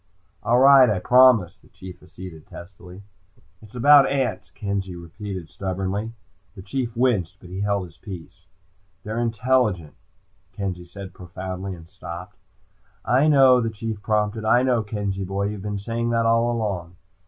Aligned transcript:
"All 0.41 0.57
right, 0.57 0.89
I 0.89 0.97
promise," 0.97 1.59
the 1.59 1.67
Chief 1.67 2.01
acceded 2.01 2.47
testily. 2.47 3.03
"It's 3.61 3.75
about 3.75 4.09
ants," 4.09 4.49
Kenzie 4.49 4.95
repeated 4.95 5.47
stubbornly. 5.47 6.13
The 6.55 6.63
Chief 6.63 6.97
winced, 6.97 7.37
but 7.39 7.51
he 7.51 7.61
held 7.61 7.85
his 7.85 7.97
peace. 7.99 8.47
"They're 9.03 9.19
intelligent," 9.19 9.93
Kenzie 10.53 10.87
said 10.87 11.13
profoundly, 11.13 11.75
and 11.75 11.87
stopped. 11.87 12.35
"I 13.05 13.27
know," 13.27 13.61
the 13.61 13.69
Chief 13.69 14.01
prompted. 14.01 14.43
"I 14.43 14.63
know, 14.63 14.81
Kenzie 14.81 15.23
boy. 15.23 15.49
You've 15.49 15.61
been 15.61 15.77
saying 15.77 16.09
that 16.09 16.25
all 16.25 16.51
along." 16.51 16.95